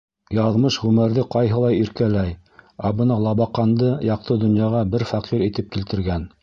[0.35, 2.33] Яҙмыш Ғүмәрҙе ҡайһылай иркәләй,
[2.89, 6.31] ә бына Лабаҡанды яҡты донъяға бер фәҡир итеп килтергән.